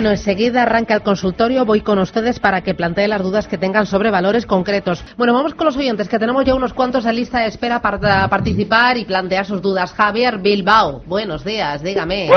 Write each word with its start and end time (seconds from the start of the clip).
Bueno, 0.00 0.12
enseguida 0.12 0.62
arranca 0.62 0.94
el 0.94 1.02
consultorio. 1.02 1.66
Voy 1.66 1.82
con 1.82 1.98
ustedes 1.98 2.40
para 2.40 2.62
que 2.62 2.72
plantee 2.72 3.06
las 3.06 3.20
dudas 3.22 3.46
que 3.46 3.58
tengan 3.58 3.84
sobre 3.84 4.10
valores 4.10 4.46
concretos. 4.46 5.04
Bueno, 5.18 5.34
vamos 5.34 5.54
con 5.54 5.66
los 5.66 5.76
oyentes, 5.76 6.08
que 6.08 6.18
tenemos 6.18 6.42
ya 6.46 6.54
unos 6.54 6.72
cuantos 6.72 7.04
en 7.04 7.16
lista 7.16 7.40
de 7.40 7.48
espera 7.48 7.82
para 7.82 8.26
participar 8.28 8.96
y 8.96 9.04
plantear 9.04 9.44
sus 9.44 9.60
dudas. 9.60 9.92
Javier 9.92 10.38
Bilbao, 10.38 11.02
buenos 11.04 11.44
días, 11.44 11.82
dígame. 11.82 12.30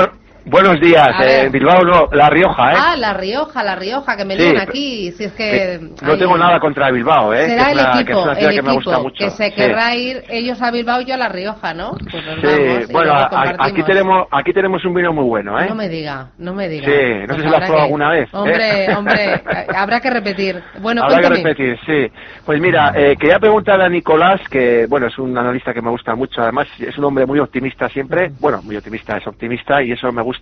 Buenos 0.46 0.78
días, 0.78 1.08
eh, 1.22 1.48
Bilbao 1.50 1.82
no, 1.84 2.08
La 2.12 2.28
Rioja, 2.28 2.72
¿eh? 2.72 2.76
Ah, 2.78 2.96
La 2.98 3.14
Rioja, 3.14 3.64
La 3.64 3.76
Rioja, 3.76 4.14
que 4.14 4.26
me 4.26 4.36
sí, 4.36 4.54
aquí, 4.60 5.10
si 5.12 5.24
es 5.24 5.32
que... 5.32 5.80
no 6.02 6.18
tengo 6.18 6.36
nada 6.36 6.60
contra 6.60 6.90
Bilbao, 6.90 7.32
¿eh? 7.32 7.48
Será 7.48 7.72
el 7.72 7.78
equipo, 7.78 8.24
que 8.34 8.44
el 8.44 8.58
equipo, 8.58 9.12
que, 9.16 9.30
se 9.30 9.54
querrá 9.54 9.94
ir 9.94 10.22
ellos 10.28 10.60
a 10.60 10.70
Bilbao 10.70 11.00
y 11.00 11.06
yo 11.06 11.14
a 11.14 11.16
La 11.16 11.30
Rioja, 11.30 11.72
¿no? 11.72 11.92
Pues 12.10 12.22
sí, 12.42 12.92
bueno, 12.92 13.14
aquí 13.58 13.82
tenemos 13.84 14.26
aquí 14.30 14.52
tenemos 14.52 14.84
un 14.84 14.92
vino 14.92 15.14
muy 15.14 15.24
bueno, 15.24 15.58
¿eh? 15.58 15.66
No 15.66 15.74
me 15.74 15.88
diga, 15.88 16.28
no 16.36 16.52
me 16.52 16.68
diga. 16.68 16.84
Sí, 16.84 17.20
no 17.20 17.26
pues 17.26 17.38
sé 17.38 17.44
si 17.44 17.48
lo 17.48 17.56
has 17.56 17.64
probado 17.64 17.84
alguna 17.84 18.10
vez. 18.10 18.28
¿eh? 18.28 18.36
Hombre, 18.36 18.94
hombre, 18.96 19.42
habrá 19.74 20.00
que 20.00 20.10
repetir. 20.10 20.62
Bueno, 20.82 21.04
Habrá 21.04 21.22
que 21.22 21.28
repetir, 21.36 21.78
sí. 21.86 22.12
Pues 22.44 22.60
mira, 22.60 22.92
eh, 22.94 23.16
quería 23.18 23.38
preguntarle 23.38 23.86
a 23.86 23.88
Nicolás, 23.88 24.42
que, 24.50 24.84
bueno, 24.90 25.06
es 25.06 25.18
un 25.18 25.38
analista 25.38 25.72
que 25.72 25.80
me 25.80 25.88
gusta 25.88 26.14
mucho, 26.14 26.42
además 26.42 26.68
es 26.78 26.98
un 26.98 27.04
hombre 27.04 27.24
muy 27.24 27.38
optimista 27.38 27.88
siempre, 27.88 28.30
bueno, 28.40 28.60
muy 28.62 28.76
optimista, 28.76 29.16
es 29.16 29.26
optimista 29.26 29.82
y 29.82 29.92
eso 29.92 30.12
me 30.12 30.20
gusta 30.20 30.33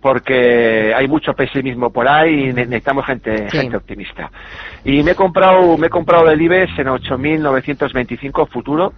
porque 0.00 0.94
hay 0.94 1.06
mucho 1.08 1.34
pesimismo 1.34 1.90
por 1.90 2.08
ahí 2.08 2.48
y 2.48 2.52
necesitamos 2.52 3.04
gente, 3.04 3.50
gente 3.50 3.76
optimista. 3.76 4.30
Y 4.84 5.02
me 5.02 5.12
he 5.12 5.14
comprado, 5.14 5.76
me 5.76 5.88
he 5.88 5.90
comprado 5.90 6.30
el 6.30 6.40
IBEX 6.40 6.78
en 6.78 6.86
8.925 6.86 8.48
futuro, 8.48 8.94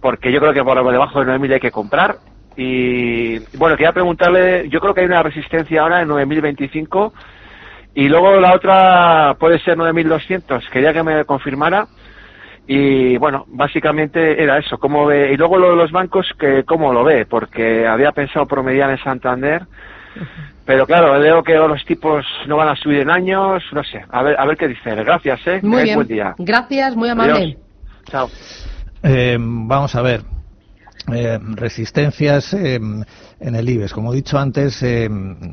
porque 0.00 0.32
yo 0.32 0.40
creo 0.40 0.52
que 0.52 0.64
por 0.64 0.92
debajo 0.92 1.24
de 1.24 1.32
9.000 1.32 1.52
hay 1.52 1.60
que 1.60 1.70
comprar. 1.70 2.16
Y 2.56 3.38
bueno, 3.56 3.76
quería 3.76 3.92
preguntarle, 3.92 4.68
yo 4.68 4.80
creo 4.80 4.94
que 4.94 5.02
hay 5.02 5.06
una 5.06 5.22
resistencia 5.22 5.82
ahora 5.82 6.00
en 6.02 6.08
9.025 6.08 7.12
y 7.94 8.08
luego 8.08 8.38
la 8.40 8.54
otra 8.54 9.36
puede 9.38 9.58
ser 9.60 9.76
9.200. 9.76 10.68
Quería 10.70 10.92
que 10.92 11.02
me 11.02 11.24
confirmara. 11.24 11.86
Y 12.72 13.16
bueno, 13.16 13.46
básicamente 13.48 14.40
era 14.40 14.56
eso. 14.56 14.78
¿cómo 14.78 15.04
ve? 15.04 15.32
Y 15.32 15.36
luego 15.36 15.58
lo 15.58 15.70
de 15.70 15.76
los 15.76 15.90
bancos, 15.90 16.32
que 16.38 16.62
¿cómo 16.62 16.92
lo 16.92 17.02
ve? 17.02 17.26
Porque 17.26 17.84
había 17.84 18.12
pensado 18.12 18.46
promediar 18.46 18.90
en 18.90 18.98
Santander 19.02 19.62
pero 20.66 20.86
claro, 20.86 21.18
veo 21.18 21.42
que 21.42 21.54
los 21.54 21.84
tipos 21.84 22.24
no 22.46 22.56
van 22.56 22.68
a 22.68 22.76
subir 22.76 23.00
en 23.00 23.10
años, 23.10 23.64
no 23.72 23.82
sé. 23.82 24.04
A 24.08 24.22
ver, 24.22 24.38
a 24.38 24.46
ver 24.46 24.56
qué 24.56 24.68
dice. 24.68 24.94
Gracias, 24.94 25.44
¿eh? 25.48 25.60
Muy 25.64 25.82
bien. 25.82 25.96
Buen 25.96 26.06
día. 26.06 26.34
Gracias, 26.38 26.94
muy 26.94 27.08
amable. 27.08 27.58
Chao. 28.04 28.28
Eh, 29.02 29.36
vamos 29.40 29.96
a 29.96 30.02
ver. 30.02 30.20
Eh, 31.08 31.38
resistencias 31.56 32.52
eh, 32.54 32.78
en 33.40 33.54
el 33.54 33.68
IBEX. 33.68 33.92
Como 33.92 34.12
he 34.12 34.16
dicho 34.16 34.38
antes, 34.38 34.82
eh, 34.82 35.08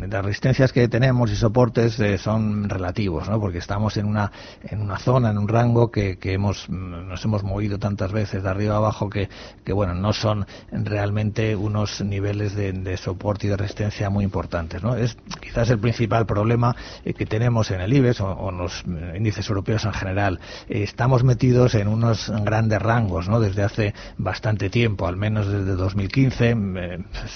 las 0.10 0.24
resistencias 0.24 0.74
que 0.74 0.88
tenemos 0.88 1.32
y 1.32 1.36
soportes 1.36 2.00
eh, 2.00 2.18
son 2.18 2.70
relativos, 2.70 3.30
¿no? 3.30 3.40
porque 3.40 3.60
estamos 3.60 3.96
en 3.98 4.06
una, 4.06 4.32
en 4.64 4.82
una 4.82 4.98
zona, 5.00 5.32
en 5.32 5.38
un 5.38 5.48
rango 5.48 5.90
que, 5.90 6.18
que 6.18 6.34
hemos, 6.34 6.70
nos 6.70 7.24
hemos 7.24 7.44
movido 7.44 7.80
tantas 7.80 8.12
veces 8.12 8.44
de 8.44 8.50
arriba 8.50 8.76
a 8.76 8.78
abajo 8.78 9.10
que, 9.10 9.30
que 9.64 9.74
bueno, 9.74 9.96
no 9.96 10.12
son 10.12 10.46
realmente 10.72 11.56
unos 11.56 12.02
niveles 12.02 12.56
de, 12.56 12.74
de 12.74 12.98
soporte 12.98 13.48
y 13.48 13.50
de 13.50 13.58
resistencia 13.58 14.10
muy 14.10 14.26
importantes. 14.26 14.84
¿no? 14.84 14.96
Es 14.96 15.18
quizás 15.42 15.70
el 15.70 15.80
principal 15.80 16.26
problema 16.26 16.76
eh, 17.06 17.14
que 17.14 17.26
tenemos 17.26 17.72
en 17.72 17.80
el 17.80 17.94
IBEX 17.94 18.20
o, 18.20 18.28
o, 18.28 18.50
en 18.50 18.58
los 18.58 18.84
índices 19.16 19.48
europeos 19.48 19.86
en 19.86 19.94
general. 19.94 20.40
Estamos 20.68 21.24
metidos 21.24 21.74
en 21.76 21.88
unos 21.88 22.30
grandes 22.44 22.82
rangos 22.82 23.30
¿no? 23.30 23.40
desde 23.40 23.64
hace 23.64 23.94
bastante 24.18 24.70
tiempo, 24.70 25.08
al 25.08 25.16
menos 25.16 25.37
desde 25.46 25.76
2015. 25.76 26.56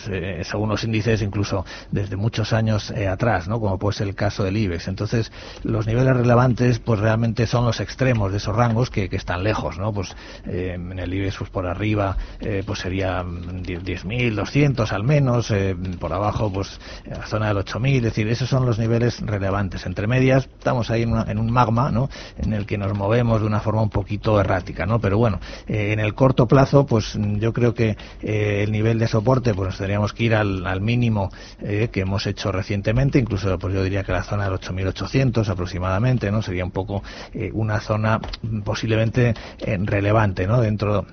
Eh, 0.09 0.41
según 0.43 0.69
los 0.69 0.83
índices 0.83 1.21
incluso 1.21 1.65
desde 1.91 2.15
muchos 2.15 2.53
años 2.53 2.91
eh, 2.91 3.07
atrás, 3.07 3.47
¿no? 3.47 3.59
como 3.59 3.77
puede 3.77 3.97
ser 3.97 4.07
el 4.07 4.15
caso 4.15 4.43
del 4.43 4.57
IBEX. 4.57 4.87
Entonces, 4.87 5.31
los 5.63 5.87
niveles 5.87 6.15
relevantes 6.15 6.79
pues 6.79 6.99
realmente 6.99 7.47
son 7.47 7.65
los 7.65 7.79
extremos 7.79 8.31
de 8.31 8.37
esos 8.37 8.55
rangos 8.55 8.89
que, 8.89 9.09
que 9.09 9.15
están 9.15 9.43
lejos. 9.43 9.77
¿no? 9.77 9.93
Pues 9.93 10.15
eh, 10.45 10.73
en 10.75 10.99
el 10.99 11.13
IBEX 11.13 11.37
pues 11.37 11.49
por 11.49 11.67
arriba 11.67 12.17
eh, 12.39 12.63
pues 12.65 12.79
sería 12.79 13.23
10.200 13.23 14.91
al 14.91 15.03
menos, 15.03 15.53
por 15.99 16.13
abajo 16.13 16.51
pues 16.51 16.79
en 17.05 17.19
la 17.19 17.25
zona 17.25 17.47
del 17.47 17.57
8.000, 17.57 17.97
es 17.97 18.03
decir, 18.03 18.27
esos 18.27 18.49
son 18.49 18.65
los 18.65 18.79
niveles 18.79 19.19
relevantes. 19.21 19.85
Entre 19.85 20.07
medias 20.07 20.49
estamos 20.57 20.89
ahí 20.89 21.03
en, 21.03 21.11
una, 21.11 21.23
en 21.29 21.37
un 21.37 21.51
magma 21.51 21.91
¿no? 21.91 22.09
en 22.37 22.53
el 22.53 22.65
que 22.65 22.77
nos 22.77 22.93
movemos 22.93 23.41
de 23.41 23.47
una 23.47 23.59
forma 23.59 23.81
un 23.81 23.89
poquito 23.89 24.39
errática, 24.39 24.85
¿no? 24.85 24.99
pero 24.99 25.17
bueno, 25.17 25.39
en 25.67 25.99
el 25.99 26.13
corto 26.13 26.47
plazo 26.47 26.85
pues 26.85 27.17
yo 27.39 27.53
creo 27.53 27.73
que 27.73 27.90
eh, 28.21 28.63
el 28.63 28.71
nivel 28.71 28.99
de 28.99 29.07
soporte 29.07 29.53
pues 29.53 29.69
nos 29.69 29.77
tendríamos 29.77 30.13
que 30.13 30.23
ir 30.23 30.35
al, 30.35 30.65
al 30.65 30.81
mínimo 30.81 31.31
eh, 31.61 31.89
que 31.91 32.01
hemos 32.01 32.25
hecho 32.27 32.51
recientemente, 32.51 33.19
incluso 33.19 33.57
pues 33.59 33.73
yo 33.73 33.83
diría 33.83 34.03
que 34.03 34.11
la 34.11 34.23
zona 34.23 34.45
del 34.45 34.53
8.800 34.53 35.47
aproximadamente, 35.47 36.31
¿no? 36.31 36.41
Sería 36.41 36.65
un 36.65 36.71
poco 36.71 37.03
eh, 37.33 37.51
una 37.53 37.79
zona 37.79 38.19
posiblemente 38.63 39.33
eh, 39.59 39.77
relevante, 39.81 40.47
¿no? 40.47 40.61
Dentro 40.61 41.05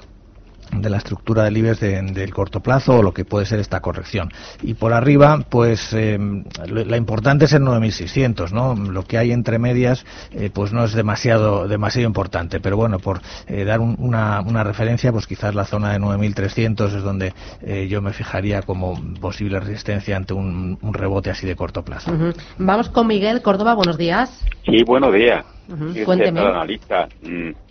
de 0.72 0.90
la 0.90 0.98
estructura 0.98 1.44
del 1.44 1.56
IBEX 1.56 1.80
de, 1.80 2.02
del 2.02 2.32
corto 2.32 2.60
plazo 2.60 2.98
o 2.98 3.02
lo 3.02 3.12
que 3.12 3.24
puede 3.24 3.46
ser 3.46 3.58
esta 3.58 3.80
corrección. 3.80 4.30
Y 4.62 4.74
por 4.74 4.92
arriba, 4.92 5.40
pues 5.48 5.92
eh, 5.92 6.18
la 6.66 6.96
importante 6.96 7.46
es 7.46 7.52
el 7.52 7.64
9600, 7.64 8.52
¿no? 8.52 8.74
Lo 8.74 9.04
que 9.04 9.18
hay 9.18 9.32
entre 9.32 9.58
medias, 9.58 10.04
eh, 10.32 10.50
pues 10.52 10.72
no 10.72 10.84
es 10.84 10.92
demasiado 10.92 11.68
demasiado 11.68 12.06
importante, 12.06 12.60
pero 12.60 12.76
bueno, 12.76 12.98
por 12.98 13.20
eh, 13.46 13.64
dar 13.64 13.80
un, 13.80 13.96
una, 13.98 14.40
una, 14.40 14.64
referencia, 14.64 15.12
pues 15.12 15.26
quizás 15.26 15.54
la 15.54 15.64
zona 15.64 15.92
de 15.92 15.98
9300 15.98 16.94
es 16.94 17.02
donde 17.02 17.32
eh, 17.62 17.86
yo 17.88 18.02
me 18.02 18.12
fijaría 18.12 18.62
como 18.62 19.00
posible 19.20 19.60
resistencia 19.60 20.16
ante 20.16 20.34
un, 20.34 20.78
un 20.80 20.94
rebote 20.94 21.30
así 21.30 21.46
de 21.46 21.56
corto 21.56 21.82
plazo. 21.82 22.12
Uh 22.12 22.14
-huh. 22.14 22.36
Vamos 22.58 22.88
con 22.90 23.06
Miguel 23.06 23.42
Córdoba, 23.42 23.74
buenos 23.74 23.96
días. 23.96 24.44
Sí, 24.64 24.82
buenos 24.84 25.12
días. 25.14 25.44
Uh 25.68 25.74
-huh. 25.74 26.04
Cuénteme. 26.04 26.40
analista. 26.40 27.08
Mm 27.22 27.67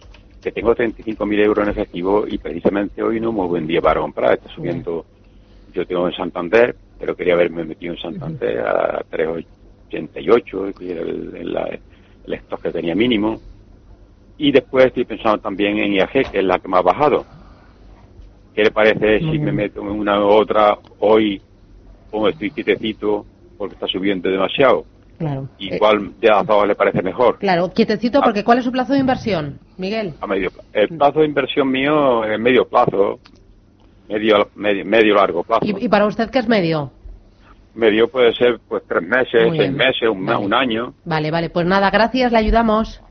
que 0.48 0.54
tengo 0.54 0.74
35.000 0.74 1.44
euros 1.44 1.66
en 1.66 1.72
efectivo 1.72 2.26
y 2.26 2.38
precisamente 2.38 3.04
hoy 3.04 3.20
no 3.20 3.34
muy 3.34 3.48
buen 3.48 3.68
día 3.68 3.82
para 3.82 4.00
comprar. 4.00 4.36
Está 4.36 4.48
subiendo, 4.48 5.06
yo 5.74 5.86
tengo 5.86 6.08
en 6.08 6.14
Santander, 6.14 6.74
pero 6.98 7.18
quería 7.18 7.34
haberme 7.34 7.66
metido 7.66 7.94
en 7.94 8.00
Santander 8.00 8.60
a 8.60 9.04
3.88, 9.12 10.74
que 10.74 10.92
era 10.92 11.02
el, 11.02 11.36
el, 11.36 11.80
el 12.28 12.34
stock 12.34 12.62
que 12.62 12.72
tenía 12.72 12.96
mínimo. 12.96 13.42
Y 14.38 14.54
después 14.54 14.86
estoy 14.86 15.04
pensando 15.04 15.40
también 15.40 15.80
en 15.80 15.96
IAG, 15.96 16.32
que 16.32 16.40
es 16.40 16.46
la 16.46 16.60
que 16.60 16.70
me 16.70 16.78
ha 16.78 16.82
bajado. 16.82 17.26
¿Qué 18.56 18.64
le 18.64 18.72
parece 18.72 19.20
si 19.20 19.40
me 19.40 19.52
meto 19.52 19.82
en 19.82 19.90
una 19.90 20.18
u 20.24 20.30
otra 20.30 20.78
hoy, 21.00 21.42
como 22.10 22.30
estoy 22.30 22.52
quietecito, 22.52 23.26
porque 23.58 23.74
está 23.74 23.88
subiendo 23.88 24.30
demasiado? 24.30 24.86
Claro. 25.18 25.50
Igual 25.58 26.12
de 26.20 26.30
avanzado 26.30 26.66
le 26.66 26.76
parece 26.76 27.02
mejor. 27.02 27.40
Claro, 27.40 27.72
quietecito, 27.74 28.22
porque 28.22 28.44
¿cuál 28.44 28.60
es 28.60 28.66
su 28.66 28.72
plazo 28.72 28.94
de 28.94 29.00
inversión, 29.00 29.60
Miguel? 29.78 30.14
A 30.22 30.28
medio 30.28 30.52
El 30.74 30.90
plazo 30.90 31.22
de 31.22 31.26
inversión 31.26 31.72
mío 31.72 32.24
es 32.24 32.40
medio 32.40 32.66
plazo, 32.66 33.20
medio, 34.08 34.50
medio, 34.56 34.86
medio 34.86 35.16
largo 35.16 35.44
plazo. 35.44 35.66
¿Y, 35.66 35.86
¿Y, 35.86 35.90
para 35.90 36.06
usted 36.06 36.30
qué 36.30 36.40
es 36.40 36.48
medio? 36.48 36.92
Medio 37.74 38.08
puede 38.08 38.34
ser 38.34 38.60
pues 38.68 38.84
tres 38.88 39.04
meses, 39.04 39.54
seis 39.56 39.72
meses, 39.72 40.10
un, 40.10 40.26
vale. 40.26 40.46
un 40.46 40.54
año. 40.54 40.94
Vale, 41.06 41.32
vale, 41.32 41.50
pues 41.50 41.66
nada, 41.66 41.90
gracias, 41.90 42.32
le 42.32 42.38
ayudamos. 42.38 43.02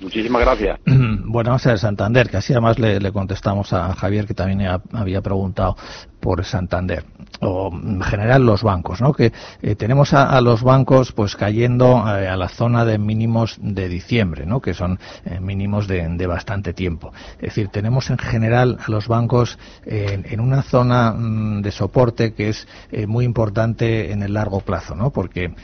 Muchísimas 0.00 0.42
gracias. 0.42 0.80
Bueno, 1.26 1.50
vamos 1.50 1.66
a 1.66 1.70
ver 1.70 1.78
Santander, 1.80 2.28
que 2.28 2.36
así 2.36 2.52
además 2.52 2.78
le, 2.78 3.00
le 3.00 3.10
contestamos 3.10 3.72
a 3.72 3.92
Javier, 3.94 4.24
que 4.24 4.34
también 4.34 4.70
había 4.92 5.20
preguntado 5.20 5.74
por 6.20 6.44
Santander. 6.44 7.02
O 7.40 7.70
en 7.72 8.02
general 8.02 8.44
los 8.44 8.62
bancos, 8.62 9.00
¿no? 9.00 9.12
Que 9.12 9.32
eh, 9.62 9.74
tenemos 9.74 10.12
a, 10.12 10.40
los 10.40 10.62
bancos 10.62 11.12
pues 11.12 11.36
cayendo 11.36 12.04
eh, 12.06 12.28
a 12.28 12.36
la 12.36 12.48
zona 12.48 12.84
de 12.84 12.98
mínimos 12.98 13.56
de 13.60 13.88
diciembre, 13.88 14.46
¿no? 14.46 14.60
Que 14.60 14.74
son 14.74 14.98
eh, 15.24 15.40
mínimos 15.40 15.86
de, 15.88 16.24
bastante 16.26 16.72
tiempo. 16.72 17.12
Es 17.34 17.50
decir, 17.50 17.68
tenemos 17.68 18.08
en 18.08 18.18
general 18.18 18.78
a 18.86 18.90
los 18.90 19.08
bancos 19.08 19.58
en 19.84 20.40
una 20.40 20.62
zona 20.62 21.12
mm, 21.12 21.60
de 21.60 21.70
soporte 21.70 22.32
que 22.32 22.48
es 22.48 22.66
muy 23.06 23.26
importante 23.26 24.10
en 24.10 24.22
el 24.22 24.32
largo 24.32 24.60
plazo, 24.60 24.94
¿no? 24.94 25.10
Porque 25.10 25.54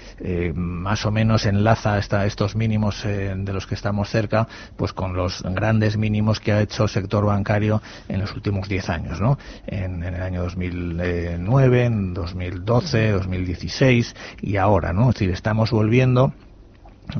más 0.55 1.06
o 1.06 1.11
menos 1.11 1.46
enlaza 1.46 1.99
esta, 1.99 2.26
estos 2.26 2.56
mínimos 2.56 3.02
de 3.05 3.52
los 3.52 3.67
que 3.67 3.75
estamos 3.75 4.11
cerca, 4.11 4.46
pues 4.76 4.93
con 4.93 5.14
los 5.14 5.43
grandes 5.43 5.96
mínimos 5.96 6.40
que 6.40 6.52
ha 6.52 6.61
hecho 6.61 6.82
el 6.84 6.88
sector 6.90 7.25
bancario 7.25 7.81
en 8.08 8.20
los 8.20 8.34
últimos 8.34 8.69
10 8.69 8.90
años, 8.90 9.20
¿no? 9.20 9.38
En, 9.67 10.02
en 10.02 10.14
el 10.14 10.22
año 10.22 10.43
2009 10.43 11.60
en 11.65 12.15
2012, 12.15 13.11
2016 13.11 14.15
y 14.43 14.57
ahora, 14.57 14.93
¿no? 14.93 15.11
Es 15.11 15.15
decir, 15.17 15.31
estamos 15.31 15.71
volviendo 15.71 16.33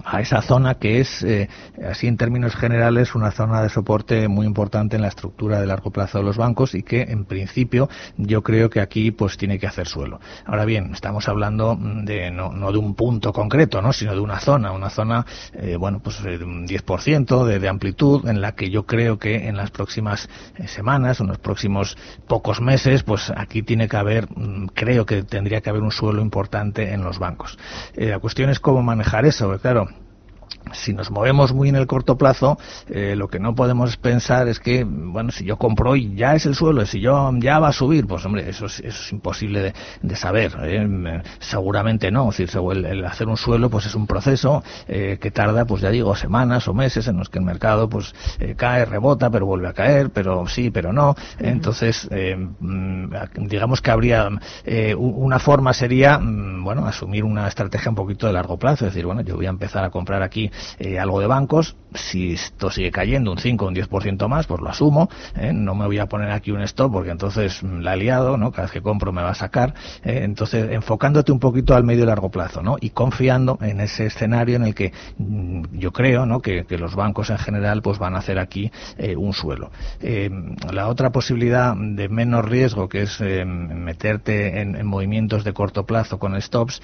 a 0.05 0.21
esa 0.21 0.43
zona 0.43 0.75
que 0.75 1.00
es, 1.00 1.23
eh, 1.23 1.49
así 1.88 2.06
en 2.06 2.17
términos 2.17 2.55
generales, 2.55 3.15
una 3.15 3.31
zona 3.31 3.62
de 3.62 3.69
soporte 3.69 4.29
muy 4.29 4.47
importante 4.47 4.97
en 4.97 5.03
la 5.03 5.09
estructura 5.09 5.61
de 5.61 5.67
largo 5.67 5.91
plazo 5.91 6.19
de 6.19 6.25
los 6.25 6.37
bancos 6.37 6.75
y 6.75 6.82
que, 6.82 7.03
en 7.03 7.25
principio, 7.25 7.88
yo 8.17 8.43
creo 8.43 8.71
que 8.71 8.81
aquí 8.81 9.11
pues 9.11 9.37
tiene 9.37 9.59
que 9.59 9.67
hacer 9.67 9.87
suelo. 9.87 10.21
Ahora 10.44 10.65
bien, 10.65 10.93
estamos 10.93 11.29
hablando 11.29 11.77
de 11.81 12.31
no, 12.31 12.50
de 12.73 12.79
un 12.79 12.94
punto 12.94 13.32
concreto, 13.32 13.82
¿no? 13.82 13.93
sino 13.93 14.15
de 14.15 14.21
una 14.21 14.38
zona, 14.41 14.73
una 14.73 14.91
zona, 14.91 15.27
eh, 15.55 15.77
bueno, 15.77 16.00
pues 16.03 16.23
de 16.23 16.37
un 16.44 16.67
10% 16.67 17.44
de, 17.44 17.59
de, 17.59 17.69
amplitud 17.69 18.29
en 18.29 18.41
la 18.41 18.53
que 18.53 18.71
yo 18.71 18.85
creo 18.85 19.19
que 19.19 19.49
en 19.49 19.56
las 19.56 19.71
próximas 19.71 20.29
eh, 20.56 20.67
semanas, 20.69 21.21
en 21.21 21.29
los 21.29 21.38
próximos 21.38 21.97
pocos 22.26 22.61
meses, 22.61 23.03
pues 23.03 23.33
aquí 23.37 23.62
tiene 23.62 23.88
que 23.88 23.97
haber, 23.97 24.29
mm, 24.31 24.67
creo 24.75 25.06
que 25.06 25.23
tendría 25.23 25.61
que 25.61 25.71
haber 25.71 25.83
un 25.83 25.93
suelo 25.93 26.21
importante 26.23 26.93
en 26.93 27.03
los 27.03 27.19
bancos. 27.19 27.59
la 27.97 28.19
cuestión 28.19 28.50
es 28.50 28.61
cómo 28.61 28.83
manejar 28.83 29.25
eso, 29.25 29.56
claro, 29.59 29.80
claro 29.87 30.10
si 30.73 30.93
nos 30.93 31.11
movemos 31.11 31.52
muy 31.52 31.69
en 31.69 31.76
el 31.76 31.87
corto 31.87 32.17
plazo, 32.17 32.58
eh, 32.88 33.14
lo 33.17 33.29
que 33.29 33.38
no 33.38 33.55
podemos 33.55 33.97
pensar 33.97 34.49
es 34.49 34.61
que, 34.61 34.85
bueno, 34.85 35.31
si 35.31 35.44
yo 35.44 35.56
compro 35.56 35.91
hoy 35.91 36.14
ya 36.14 36.35
es 36.35 36.47
el 36.47 36.55
suelo, 36.55 36.85
si 36.87 37.00
yo 37.00 37.31
ya 37.38 37.58
va 37.58 37.69
a 37.69 37.73
subir, 37.73 38.06
pues 38.06 38.25
hombre, 38.25 38.49
eso 38.49 38.67
es, 38.67 38.79
eso 38.81 39.02
es 39.02 39.12
imposible 39.12 39.73
de, 40.02 40.17
saber. 40.17 40.52
¿eh? 40.62 41.23
Seguramente 41.38 42.11
no. 42.11 42.31
Es 42.31 42.38
decir, 42.38 42.61
el, 42.73 43.05
hacer 43.05 43.29
un 43.29 43.37
suelo, 43.37 43.70
pues 43.70 43.87
es 43.87 43.94
un 43.94 44.06
proceso 44.06 44.62
eh, 44.87 45.19
que 45.20 45.31
tarda, 45.31 45.64
pues 45.64 45.82
ya 45.82 45.91
digo, 45.91 46.14
semanas 46.14 46.69
o 46.69 46.75
meses 46.75 47.08
en 47.08 47.17
los 47.17 47.29
que 47.29 47.38
el 47.38 47.44
mercado, 47.44 47.88
pues 47.88 48.14
cae, 48.56 48.85
rebota, 48.85 49.31
pero 49.31 49.47
vuelve 49.47 49.69
a 49.69 49.73
caer, 49.73 50.11
pero 50.11 50.47
sí, 50.47 50.70
pero 50.70 50.93
no. 50.93 51.14
Entonces, 51.38 52.08
mm, 52.61 53.14
digamos 53.47 53.81
que 53.81 53.91
habría 53.91 54.29
una 54.97 55.38
forma 55.38 55.73
sería, 55.73 56.19
mm, 56.19 56.64
bueno, 56.64 56.87
asumir 56.87 57.25
una 57.25 57.49
estrategia 57.49 57.91
un 57.91 57.97
poquito 57.97 58.26
de 58.26 58.32
largo 58.32 58.58
plazo, 58.58 58.87
es 58.87 58.93
decir, 58.93 59.06
bueno, 59.06 59.23
yo 59.23 59.37
voy 59.37 59.47
a 59.47 59.50
empezar 59.50 59.85
a 59.85 59.91
comprar 59.91 60.23
aquí 60.23 60.40
eh, 60.79 60.99
algo 60.99 61.21
de 61.21 61.27
bancos. 61.27 61.77
Si 61.93 62.35
esto 62.35 62.71
sigue 62.71 62.93
cayendo 62.93 63.33
un 63.33 63.39
5 63.39 63.65
o 63.65 63.69
un 63.69 63.75
10% 63.75 64.29
más, 64.29 64.47
pues 64.47 64.61
lo 64.61 64.69
asumo. 64.69 65.09
¿eh? 65.37 65.53
No 65.53 65.75
me 65.75 65.87
voy 65.87 65.99
a 65.99 66.07
poner 66.07 66.31
aquí 66.31 66.53
un 66.53 66.63
stop 66.63 66.93
porque 66.93 67.11
entonces 67.11 67.63
mm, 67.63 67.81
la 67.81 67.95
he 67.95 67.97
liado. 67.97 68.39
Cada 68.53 68.63
vez 68.63 68.71
que 68.71 68.81
compro 68.81 69.13
me 69.13 69.23
va 69.23 69.31
a 69.31 69.35
sacar. 69.35 69.75
¿eh? 70.05 70.21
Entonces, 70.23 70.71
enfocándote 70.71 71.33
un 71.33 71.41
poquito 71.41 71.75
al 71.75 71.83
medio 71.83 72.05
y 72.05 72.07
largo 72.07 72.31
plazo, 72.31 72.63
¿no? 72.63 72.77
Y 72.81 72.91
confiando 72.91 73.59
en 73.61 73.81
ese 73.81 74.07
escenario 74.07 74.57
en 74.57 74.63
el 74.63 74.75
que 74.75 74.93
mm, 75.19 75.65
yo 75.73 75.93
creo, 75.93 76.27
¿no? 76.27 76.41
Que, 76.41 76.65
los 76.81 76.95
bancos 76.95 77.29
en 77.29 77.37
general 77.37 77.83
pues 77.83 77.99
van 77.99 78.15
a 78.15 78.19
hacer 78.19 78.39
aquí 78.39 78.71
un 79.19 79.35
suelo. 79.35 79.71
la 80.73 80.89
otra 80.89 81.11
posibilidad 81.11 81.75
de 81.77 82.09
menos 82.09 82.45
riesgo, 82.45 82.89
que 82.89 83.03
es 83.03 83.21
meterte 83.21 84.61
en, 84.61 84.77
en, 84.77 84.87
movimientos 84.87 85.45
de 85.45 85.53
corto 85.53 85.85
plazo 85.85 86.19
con 86.19 86.41
stops, 86.41 86.81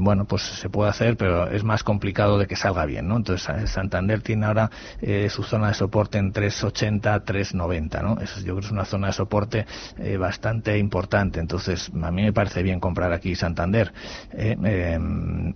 bueno, 0.00 0.24
pues 0.24 0.42
se 0.42 0.70
puede 0.70 0.90
hacer, 0.90 1.16
pero 1.16 1.48
es 1.48 1.62
más 1.62 1.84
complicado 1.84 2.38
de 2.38 2.46
que 2.46 2.56
salga 2.56 2.71
bien, 2.86 3.08
¿no? 3.08 3.16
Entonces 3.16 3.70
Santander 3.70 4.22
tiene 4.22 4.46
ahora 4.46 4.70
eh, 5.00 5.28
su 5.30 5.42
zona 5.42 5.68
de 5.68 5.74
soporte 5.74 6.18
en 6.18 6.32
380, 6.32 7.24
390, 7.24 8.02
¿no? 8.02 8.20
Eso 8.20 8.40
yo 8.40 8.54
creo 8.54 8.56
que 8.56 8.66
es 8.66 8.72
una 8.72 8.84
zona 8.84 9.08
de 9.08 9.12
soporte 9.12 9.66
eh, 9.98 10.16
bastante 10.16 10.78
importante. 10.78 11.40
Entonces 11.40 11.90
a 12.02 12.10
mí 12.10 12.22
me 12.22 12.32
parece 12.32 12.62
bien 12.62 12.80
comprar 12.80 13.12
aquí 13.12 13.34
Santander, 13.34 13.92
eh, 14.32 14.56
em, 14.62 15.54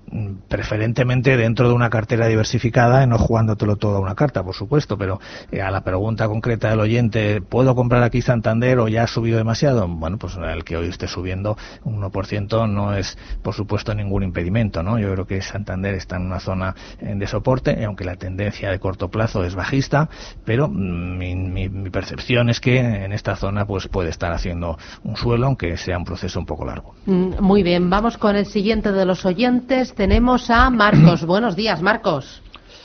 preferentemente 0.48 1.36
dentro 1.36 1.68
de 1.68 1.74
una 1.74 1.90
cartera 1.90 2.26
diversificada 2.26 3.02
y 3.02 3.06
no 3.06 3.18
jugándotelo 3.18 3.76
todo 3.76 3.96
a 3.96 4.00
una 4.00 4.14
carta, 4.14 4.42
por 4.42 4.54
supuesto, 4.54 4.98
pero 4.98 5.20
a 5.62 5.70
la 5.70 5.82
pregunta 5.82 6.28
concreta 6.28 6.70
del 6.70 6.80
oyente, 6.80 7.40
¿puedo 7.40 7.74
comprar 7.74 8.02
aquí 8.02 8.22
Santander 8.22 8.78
o 8.78 8.88
ya 8.88 9.04
ha 9.04 9.06
subido 9.06 9.38
demasiado? 9.38 9.88
Bueno, 9.88 10.18
pues 10.18 10.36
el 10.36 10.64
que 10.64 10.76
hoy 10.76 10.88
esté 10.88 11.08
subiendo 11.08 11.56
un 11.84 12.00
1% 12.00 12.68
no 12.68 12.94
es, 12.94 13.16
por 13.42 13.54
supuesto, 13.54 13.94
ningún 13.94 14.22
impedimento, 14.22 14.82
¿no? 14.82 14.98
Yo 14.98 15.12
creo 15.12 15.26
que 15.26 15.40
Santander 15.40 15.94
está 15.94 16.16
en 16.16 16.22
una 16.22 16.40
zona 16.40 16.74
eh, 17.00 17.05
de 17.14 17.26
soporte, 17.26 17.84
aunque 17.84 18.04
la 18.04 18.16
tendencia 18.16 18.70
de 18.70 18.78
corto 18.78 19.08
plazo 19.08 19.44
es 19.44 19.54
bajista, 19.54 20.08
pero 20.44 20.68
mm, 20.68 21.18
mi, 21.18 21.90
percepción 21.90 22.50
es 22.50 22.60
que 22.60 22.78
en 22.78 23.12
esta 23.12 23.36
zona 23.36 23.66
pues 23.66 23.88
puede 23.88 24.10
estar 24.10 24.32
haciendo 24.32 24.76
un 25.04 25.16
suelo, 25.16 25.46
aunque 25.46 25.76
sea 25.76 25.96
un 25.96 26.04
proceso 26.04 26.38
un 26.38 26.46
poco 26.46 26.64
largo. 26.64 26.94
Mm, 27.06 27.40
muy 27.40 27.62
bien, 27.62 27.88
vamos 27.88 28.18
con 28.18 28.36
el 28.36 28.46
siguiente 28.46 28.92
de 28.92 29.04
los 29.04 29.24
oyentes. 29.24 29.94
Tenemos 29.94 30.50
a 30.50 30.70
Marcos. 30.70 31.24
Buenos 31.26 31.56
días, 31.56 31.80
Marcos. 31.80 32.42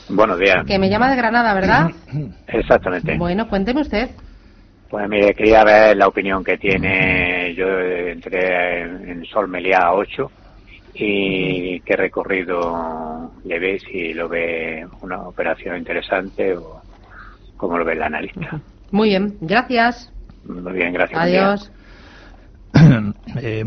Buenos 0.08 0.38
días. 0.38 0.64
Que 0.66 0.78
me 0.78 0.88
llama 0.88 1.10
de 1.10 1.16
Granada, 1.16 1.54
¿verdad? 1.54 1.90
Exactamente. 2.46 3.16
Bueno, 3.18 3.48
cuénteme 3.48 3.80
usted. 3.80 4.10
Pues 4.88 5.08
mire, 5.08 5.32
quería 5.34 5.64
ver 5.64 5.96
la 5.96 6.06
opinión 6.06 6.44
que 6.44 6.58
tiene. 6.58 7.54
Yo 7.54 7.66
entré 7.66 8.82
en 8.82 9.24
Sol 9.24 9.48
Meliá 9.48 9.92
8 9.92 10.30
y 10.94 11.80
qué 11.80 11.96
recorrido 11.96 13.32
le 13.44 13.58
ve, 13.58 13.78
si 13.80 14.12
lo 14.12 14.28
ve 14.28 14.86
una 15.00 15.22
operación 15.22 15.78
interesante 15.78 16.56
o 16.56 16.82
cómo 17.56 17.78
lo 17.78 17.84
ve 17.84 17.94
el 17.94 18.02
analista. 18.02 18.60
Muy 18.90 19.08
bien, 19.10 19.36
gracias. 19.40 20.12
Muy 20.44 20.72
bien, 20.72 20.92
gracias. 20.92 21.20
Adiós. 21.20 21.72
Eh, 23.36 23.64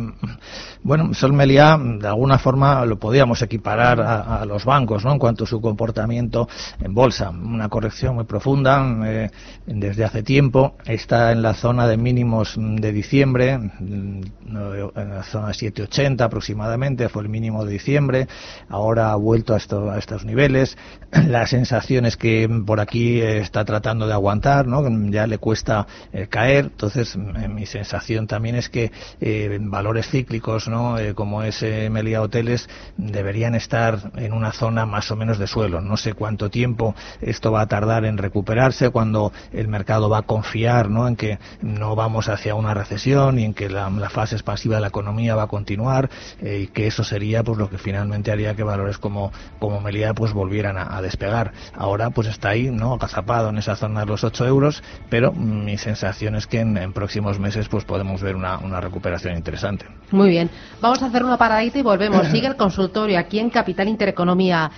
bueno, 0.83 1.13
Sol 1.13 1.33
Meliá, 1.33 1.77
de 1.77 2.07
alguna 2.07 2.37
forma 2.37 2.85
lo 2.85 2.99
podíamos 2.99 3.41
equiparar 3.41 3.99
a, 4.01 4.45
los 4.45 4.65
bancos, 4.65 5.03
¿no? 5.03 5.11
En 5.13 5.19
cuanto 5.19 5.45
a 5.45 5.47
su 5.47 5.59
comportamiento 5.61 6.47
en 6.79 6.93
bolsa. 6.93 7.29
Una 7.29 7.69
corrección 7.69 8.15
muy 8.15 8.25
profunda 8.25 8.85
eh, 9.05 9.31
desde 9.65 10.03
hace 10.03 10.23
tiempo. 10.23 10.75
Está 10.85 11.31
en 11.31 11.41
la 11.41 11.53
zona 11.53 11.87
de 11.87 11.97
mínimos 11.97 12.55
de 12.57 12.91
diciembre, 12.91 13.51
en 13.51 14.21
la 14.45 15.23
zona 15.23 15.53
780 15.53 16.23
aproximadamente, 16.23 17.09
fue 17.09 17.23
el 17.23 17.29
mínimo 17.29 17.65
de 17.65 17.73
diciembre. 17.73 18.27
Ahora 18.69 19.11
ha 19.11 19.15
vuelto 19.15 19.53
a, 19.53 19.57
a 19.57 19.97
estos 19.97 20.25
niveles. 20.25 20.77
La 21.27 21.47
sensación 21.47 22.05
es 22.05 22.17
que 22.17 22.47
por 22.65 22.79
aquí 22.79 23.21
está 23.21 23.65
tratando 23.65 24.07
de 24.07 24.13
aguantar, 24.13 24.67
¿no? 24.67 24.83
Ya 25.09 25.27
le 25.27 25.37
cuesta 25.37 25.87
eh, 26.13 26.27
caer. 26.27 26.65
Entonces, 26.65 27.17
mi 27.17 27.65
sensación 27.65 28.27
también 28.27 28.55
es 28.55 28.69
que 28.69 28.91
eh, 29.19 29.54
valores 29.59 30.09
cíclicos, 30.09 30.67
¿no? 30.67 30.97
Eh, 30.97 31.13
como 31.13 31.43
es 31.43 31.61
eh, 31.63 31.89
Melia 31.89 32.21
Hoteles, 32.21 32.69
deberían 32.97 33.55
estar 33.55 34.11
en 34.15 34.33
una 34.33 34.51
zona 34.51 34.85
más 34.85 35.11
o 35.11 35.15
menos 35.15 35.37
de 35.37 35.47
suelo. 35.47 35.81
No 35.81 35.97
sé 35.97 36.13
cuánto 36.13 36.49
tiempo 36.49 36.95
esto 37.21 37.51
va 37.51 37.61
a 37.61 37.67
tardar 37.67 38.05
en 38.05 38.17
recuperarse, 38.17 38.89
cuando 38.89 39.31
el 39.51 39.67
mercado 39.67 40.09
va 40.09 40.19
a 40.19 40.21
confiar 40.23 40.89
¿no? 40.89 41.07
en 41.07 41.15
que 41.15 41.39
no 41.61 41.95
vamos 41.95 42.29
hacia 42.29 42.55
una 42.55 42.73
recesión 42.73 43.39
y 43.39 43.45
en 43.45 43.53
que 43.53 43.69
la, 43.69 43.89
fase 44.09 44.35
expansiva 44.35 44.75
de 44.75 44.81
la 44.81 44.87
economía 44.87 45.35
va 45.35 45.43
a 45.43 45.47
continuar 45.47 46.09
eh, 46.41 46.59
y 46.63 46.67
que 46.67 46.87
eso 46.87 47.03
sería 47.03 47.43
pues 47.43 47.57
lo 47.57 47.69
que 47.69 47.77
finalmente 47.77 48.31
haría 48.31 48.55
que 48.55 48.63
valores 48.63 48.97
como, 48.97 49.31
como 49.59 49.81
Melia 49.81 50.13
pues 50.13 50.31
volvieran 50.33 50.77
a, 50.77 51.01
despegar. 51.01 51.51
Ahora 51.73 52.09
pues 52.11 52.27
está 52.27 52.49
ahí, 52.49 52.69
¿no? 52.71 52.93
agazapado 52.93 53.49
en 53.49 53.57
esa 53.57 53.75
zona 53.75 54.01
de 54.01 54.05
los 54.07 54.23
8 54.23 54.45
euros, 54.47 54.83
pero 55.09 55.31
mi 55.33 55.77
sensación 55.77 56.35
es 56.35 56.47
que 56.47 56.59
en, 56.59 56.93
próximos 56.93 57.39
meses 57.39 57.67
pues 57.67 57.83
podemos 57.83 58.21
ver 58.21 58.35
una, 58.35 58.57
una 58.59 58.79
recuperación 58.79 59.35
interesante. 59.45 59.85
Muy 60.11 60.29
bien. 60.29 60.49
Vamos 60.81 61.01
a 61.03 61.05
hacer 61.05 61.23
una 61.23 61.37
paradita 61.37 61.77
y 61.77 61.83
volvemos. 61.83 62.25
Sigue 62.31 62.47
el 62.47 62.55
consultorio 62.55 63.19
aquí 63.19 63.37
en 63.39 63.51
Capital 63.51 63.87
Intereconomía. 63.87 64.71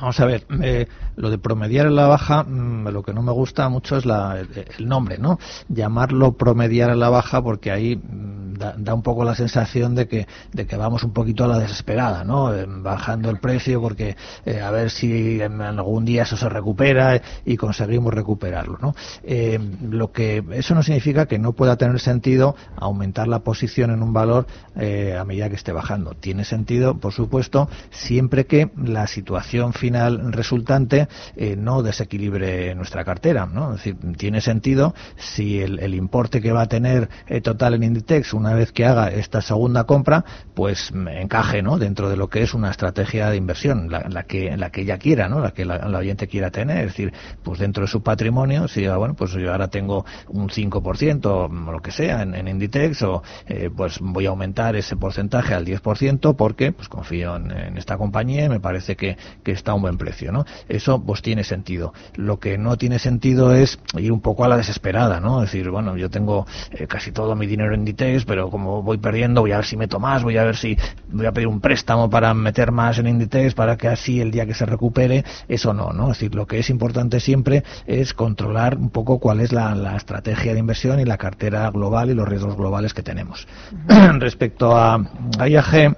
Vamos 0.00 0.18
a 0.18 0.24
ver, 0.24 0.46
eh, 0.62 0.86
lo 1.16 1.28
de 1.28 1.36
promediar 1.36 1.86
en 1.86 1.94
la 1.94 2.06
baja, 2.06 2.42
mm, 2.44 2.88
lo 2.88 3.02
que 3.02 3.12
no 3.12 3.22
me 3.22 3.32
gusta 3.32 3.68
mucho 3.68 3.98
es 3.98 4.06
la, 4.06 4.40
el, 4.40 4.48
el 4.78 4.88
nombre, 4.88 5.18
¿no? 5.18 5.38
Llamarlo 5.68 6.32
promediar 6.32 6.90
en 6.90 7.00
la 7.00 7.10
baja 7.10 7.42
porque 7.42 7.70
ahí 7.70 7.96
mm, 7.96 8.40
da, 8.78 8.94
un 8.94 9.02
poco 9.02 9.24
la 9.24 9.34
sensación 9.34 9.94
de 9.94 10.06
que, 10.06 10.26
de 10.52 10.66
que 10.66 10.76
vamos 10.76 11.02
un 11.02 11.12
poquito 11.12 11.44
a 11.44 11.48
la 11.48 11.58
desesperada, 11.58 12.24
¿no? 12.24 12.54
Eh, 12.54 12.66
bajando 12.68 13.30
el 13.30 13.38
precio 13.38 13.80
porque 13.80 14.16
eh, 14.44 14.60
a 14.60 14.70
ver 14.70 14.90
si 14.90 15.40
en 15.40 15.60
algún 15.60 16.04
día 16.04 16.22
eso 16.22 16.36
se 16.36 16.48
recupera 16.48 17.16
eh, 17.16 17.22
y 17.44 17.56
conseguimos 17.56 18.12
recuperarlo, 18.14 18.78
¿no? 18.80 18.94
Eh, 19.22 19.58
lo 19.82 20.12
que 20.12 20.44
eso 20.52 20.74
no 20.74 20.82
significa 20.82 21.26
que 21.26 21.38
no 21.38 21.52
pueda 21.52 21.76
tener 21.76 22.00
sentido 22.00 22.54
aumentar 22.76 23.28
la 23.28 23.40
posición 23.40 23.90
en 23.90 24.02
un 24.02 24.12
valor 24.12 24.46
eh, 24.76 25.16
a 25.18 25.24
medida 25.24 25.48
que 25.48 25.56
esté 25.56 25.72
bajando. 25.72 26.14
Tiene 26.14 26.44
sentido, 26.44 26.98
por 26.98 27.12
supuesto, 27.12 27.68
siempre 27.90 28.46
que 28.46 28.70
la 28.76 29.06
situación 29.06 29.72
final 29.90 30.32
resultante 30.32 31.08
eh, 31.36 31.56
no 31.56 31.82
desequilibre 31.82 32.74
nuestra 32.76 33.04
cartera, 33.04 33.46
¿no? 33.46 33.74
Es 33.74 33.84
decir, 33.84 33.96
tiene 34.16 34.40
sentido 34.40 34.94
si 35.16 35.60
el, 35.60 35.94
importe 35.94 36.40
que 36.40 36.52
va 36.52 36.62
a 36.62 36.66
tener 36.66 37.08
eh, 37.26 37.40
total 37.40 37.74
en 37.74 37.82
Inditex 37.82 38.32
una 38.32 38.54
vez 38.54 38.70
que 38.70 38.86
haga 38.86 39.10
esta 39.10 39.42
segunda 39.42 39.84
compra, 39.84 40.24
pues 40.54 40.92
mm, 40.92 41.08
encaje, 41.08 41.62
¿no? 41.62 41.76
Dentro 41.78 42.08
de 42.08 42.16
lo 42.16 42.28
que 42.28 42.42
es 42.42 42.54
una 42.54 42.70
estrategia 42.70 43.30
de 43.30 43.36
inversión, 43.36 43.90
la, 43.90 44.06
la 44.08 44.22
que 44.22 44.56
la 44.56 44.70
que 44.70 44.82
ella 44.82 44.98
quiera, 44.98 45.28
¿no? 45.28 45.40
La 45.40 45.50
que 45.50 45.64
la, 45.64 45.78
la 45.88 45.98
oyente 45.98 46.28
quiera 46.28 46.50
tener, 46.50 46.78
es 46.78 46.92
decir, 46.92 47.12
pues 47.42 47.58
dentro 47.58 47.82
de 47.82 47.88
su 47.88 48.02
patrimonio, 48.02 48.68
si 48.68 48.86
bueno, 48.86 49.14
pues 49.14 49.32
yo 49.32 49.50
ahora 49.50 49.68
tengo 49.68 50.04
un 50.28 50.48
5% 50.48 51.26
o 51.26 51.48
lo 51.48 51.80
que 51.80 51.90
sea 51.90 52.22
en, 52.22 52.48
Inditex 52.48 53.02
o 53.02 53.22
eh, 53.46 53.70
pues 53.74 53.98
voy 54.00 54.26
a 54.26 54.30
aumentar 54.30 54.76
ese 54.76 54.96
porcentaje 54.96 55.54
al 55.54 55.64
10% 55.64 56.36
porque 56.36 56.72
pues 56.72 56.88
confío 56.88 57.36
en, 57.36 57.50
en 57.50 57.76
esta 57.76 57.96
compañía 57.96 58.44
y 58.44 58.48
me 58.48 58.60
parece 58.60 58.96
que, 58.96 59.16
que 59.42 59.52
está 59.52 59.74
un 59.80 59.82
buen 59.82 59.96
precio, 59.96 60.30
¿no? 60.30 60.44
Eso 60.68 61.02
pues 61.02 61.22
tiene 61.22 61.42
sentido. 61.42 61.92
Lo 62.14 62.38
que 62.38 62.58
no 62.58 62.76
tiene 62.76 62.98
sentido 62.98 63.54
es 63.54 63.78
ir 63.96 64.12
un 64.12 64.20
poco 64.20 64.44
a 64.44 64.48
la 64.48 64.56
desesperada, 64.56 65.20
¿no? 65.20 65.42
Es 65.42 65.50
decir, 65.50 65.70
bueno, 65.70 65.96
yo 65.96 66.10
tengo 66.10 66.46
eh, 66.70 66.86
casi 66.86 67.12
todo 67.12 67.34
mi 67.34 67.46
dinero 67.46 67.74
en 67.74 67.80
Inditex, 67.80 68.24
pero 68.26 68.50
como 68.50 68.82
voy 68.82 68.98
perdiendo, 68.98 69.40
voy 69.40 69.52
a 69.52 69.56
ver 69.56 69.64
si 69.64 69.76
meto 69.76 69.98
más, 69.98 70.22
voy 70.22 70.36
a 70.36 70.44
ver 70.44 70.56
si 70.56 70.76
voy 71.10 71.26
a 71.26 71.32
pedir 71.32 71.48
un 71.48 71.60
préstamo 71.60 72.10
para 72.10 72.34
meter 72.34 72.70
más 72.70 72.98
en 72.98 73.06
Inditex 73.06 73.54
para 73.54 73.76
que 73.76 73.88
así 73.88 74.20
el 74.20 74.30
día 74.30 74.46
que 74.46 74.54
se 74.54 74.66
recupere, 74.66 75.24
eso 75.48 75.72
no, 75.72 75.92
¿no? 75.92 76.12
Es 76.12 76.18
decir, 76.18 76.34
lo 76.34 76.46
que 76.46 76.58
es 76.58 76.68
importante 76.68 77.20
siempre 77.20 77.64
es 77.86 78.12
controlar 78.12 78.76
un 78.76 78.90
poco 78.90 79.18
cuál 79.18 79.40
es 79.40 79.52
la, 79.52 79.74
la 79.74 79.96
estrategia 79.96 80.52
de 80.52 80.60
inversión 80.60 81.00
y 81.00 81.04
la 81.04 81.16
cartera 81.16 81.70
global 81.70 82.10
y 82.10 82.14
los 82.14 82.28
riesgos 82.28 82.56
globales 82.56 82.92
que 82.92 83.02
tenemos. 83.02 83.46
Respecto 84.18 84.76
a, 84.76 85.00
a 85.38 85.48
IAG, 85.48 85.96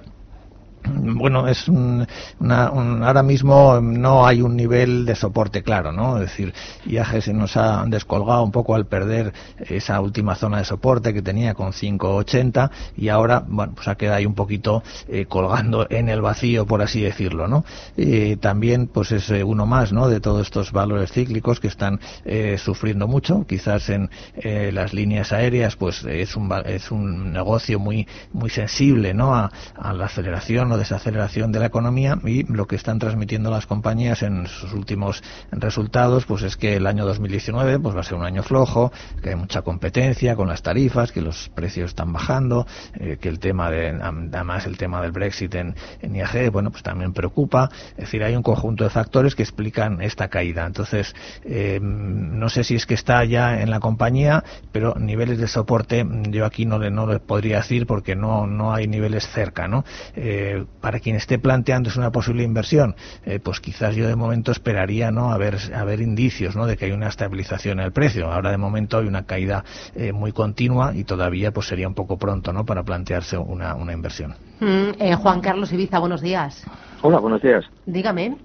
bueno, 0.85 1.47
es 1.47 1.67
un, 1.69 2.05
una, 2.39 2.71
un- 2.71 3.03
ahora 3.03 3.23
mismo 3.23 3.79
no 3.81 4.25
hay 4.27 4.41
un 4.41 4.55
nivel 4.55 5.05
de 5.05 5.15
soporte 5.15 5.63
claro, 5.63 5.91
¿no? 5.91 6.15
Es 6.17 6.23
decir, 6.31 6.53
IAG 6.85 7.21
se 7.21 7.33
nos 7.33 7.55
ha 7.57 7.85
descolgado 7.87 8.43
un 8.43 8.51
poco 8.51 8.75
al 8.75 8.85
perder 8.85 9.33
esa 9.69 9.99
última 10.01 10.35
zona 10.35 10.57
de 10.57 10.65
soporte 10.65 11.13
que 11.13 11.21
tenía 11.21 11.53
con 11.53 11.71
5.80 11.73 12.71
y 12.97 13.09
ahora, 13.09 13.43
bueno, 13.47 13.73
pues 13.75 13.87
ha 13.87 13.95
quedado 13.95 14.17
ahí 14.17 14.25
un 14.25 14.35
poquito 14.35 14.83
eh, 15.07 15.25
colgando 15.25 15.87
en 15.89 16.09
el 16.09 16.21
vacío, 16.21 16.65
por 16.65 16.81
así 16.81 17.01
decirlo, 17.01 17.47
¿no? 17.47 17.63
Eh, 17.97 18.37
también, 18.39 18.87
pues 18.87 19.11
es 19.11 19.29
eh, 19.29 19.43
uno 19.43 19.65
más, 19.65 19.93
¿no? 19.93 20.07
De 20.09 20.19
todos 20.19 20.41
estos 20.41 20.71
valores 20.71 21.11
cíclicos 21.11 21.59
que 21.59 21.67
están 21.67 21.99
eh, 22.25 22.57
sufriendo 22.57 23.07
mucho, 23.07 23.45
quizás 23.47 23.89
en 23.89 24.09
las 24.43 24.93
líneas 24.93 25.31
aéreas, 25.31 25.75
pues 25.75 26.03
es 26.03 26.35
un, 26.35 26.51
es 26.65 26.91
un 26.91 27.31
negocio 27.31 27.79
muy, 27.79 28.07
muy 28.33 28.49
sensible, 28.49 29.13
¿no? 29.13 29.33
A 29.33 29.51
la 29.93 30.05
aceleración 30.05 30.72
o 30.73 30.77
desaceleración 30.77 31.51
de 31.51 31.59
la 31.59 31.67
economía 31.67 32.17
y 32.25 32.43
lo 32.51 32.67
que 32.67 32.75
están 32.75 32.99
transmitiendo 32.99 33.49
las 33.51 33.65
compañías 33.65 34.23
en 34.23 34.47
sus 34.47 34.73
últimos 34.73 35.23
resultados 35.51 36.25
pues 36.25 36.43
es 36.43 36.57
que 36.57 36.75
el 36.75 36.87
año 36.87 37.05
2019 37.05 37.79
pues 37.79 37.95
va 37.95 38.01
a 38.01 38.03
ser 38.03 38.15
un 38.15 38.25
año 38.25 38.43
flojo, 38.43 38.91
que 39.21 39.29
hay 39.29 39.35
mucha 39.35 39.61
competencia 39.61 40.35
con 40.35 40.47
las 40.47 40.61
tarifas, 40.61 41.11
que 41.11 41.21
los 41.21 41.49
precios 41.49 41.91
están 41.91 42.11
bajando, 42.11 42.65
eh, 42.99 43.17
que 43.19 43.29
el 43.29 43.39
tema 43.39 43.69
de 43.69 43.89
además 43.89 44.65
el 44.65 44.77
tema 44.77 45.01
del 45.01 45.11
Brexit 45.11 45.55
en, 45.55 45.75
IAG 46.01 46.51
bueno 46.51 46.71
pues 46.71 46.83
también 46.83 47.13
preocupa, 47.13 47.69
es 47.91 48.05
decir 48.05 48.23
hay 48.23 48.35
un 48.35 48.43
conjunto 48.43 48.83
de 48.83 48.89
factores 48.89 49.35
que 49.35 49.43
explican 49.43 50.01
esta 50.01 50.27
caída. 50.27 50.65
Entonces 50.65 51.15
eh, 51.45 51.79
no 51.81 52.49
sé 52.49 52.63
si 52.63 52.75
es 52.75 52.85
que 52.85 52.93
está 52.93 53.23
ya 53.25 53.61
en 53.61 53.69
la 53.69 53.79
compañía, 53.79 54.43
pero 54.71 54.95
niveles 54.95 55.37
de 55.37 55.47
soporte 55.47 56.05
yo 56.29 56.45
aquí 56.45 56.65
no 56.65 56.79
le 56.79 56.91
no 56.91 57.07
le 57.07 57.19
podría 57.19 57.57
decir 57.57 57.85
porque 57.85 58.15
no 58.15 58.47
no 58.47 58.73
hay 58.73 58.87
niveles 58.87 59.27
cerca, 59.27 59.67
¿no? 59.67 59.83
Eh, 60.15 60.62
para 60.81 60.99
quien 60.99 61.15
esté 61.15 61.39
planteando 61.39 61.89
es 61.89 61.97
una 61.97 62.11
posible 62.11 62.43
inversión, 62.43 62.95
eh, 63.25 63.39
pues 63.43 63.59
quizás 63.59 63.95
yo 63.95 64.07
de 64.07 64.15
momento 64.15 64.51
esperaría 64.51 65.11
no 65.11 65.31
a 65.31 65.37
ver, 65.37 65.57
a 65.75 65.83
ver 65.83 66.01
indicios 66.01 66.55
¿no? 66.55 66.65
de 66.65 66.77
que 66.77 66.85
hay 66.85 66.91
una 66.91 67.07
estabilización 67.07 67.79
en 67.79 67.85
el 67.85 67.91
precio. 67.91 68.31
Ahora 68.31 68.51
de 68.51 68.57
momento 68.57 68.97
hay 68.97 69.07
una 69.07 69.25
caída 69.25 69.63
eh, 69.95 70.11
muy 70.11 70.31
continua 70.31 70.95
y 70.95 71.03
todavía 71.03 71.51
pues 71.51 71.67
sería 71.67 71.87
un 71.87 71.93
poco 71.93 72.17
pronto 72.17 72.53
¿no? 72.53 72.65
para 72.65 72.83
plantearse 72.83 73.37
una, 73.37 73.75
una 73.75 73.93
inversión. 73.93 74.35
Mm, 74.59 74.91
eh, 74.99 75.15
Juan 75.15 75.41
Carlos 75.41 75.71
Ibiza, 75.71 75.99
buenos 75.99 76.21
días. 76.21 76.65
Hola, 77.01 77.19
buenos 77.19 77.41
días. 77.41 77.65
Dígame. 77.85 78.37